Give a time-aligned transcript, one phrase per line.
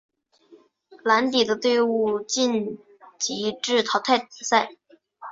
[1.03, 2.79] 蓝底的队伍晋
[3.19, 4.71] 级至淘汰赛。